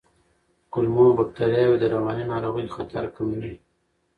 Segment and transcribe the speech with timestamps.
[0.73, 3.53] کولمو بکتریاوې د رواني ناروغیو خطر کموي.